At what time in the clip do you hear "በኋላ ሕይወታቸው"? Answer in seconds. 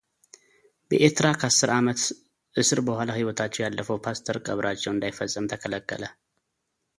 2.87-3.63